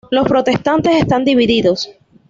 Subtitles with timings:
[0.09, 1.91] Los protestantes están divididos.